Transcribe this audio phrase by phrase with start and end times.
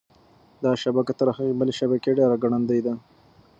[0.63, 2.93] دا شبکه تر هغې بلې شبکې ډېره ګړندۍ ده.